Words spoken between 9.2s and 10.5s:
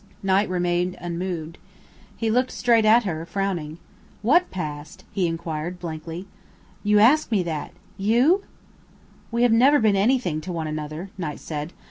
"We have never been anything